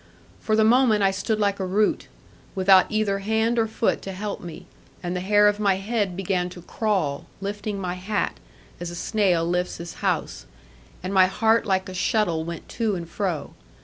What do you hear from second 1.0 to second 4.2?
I stood like a root, without either hand or foot to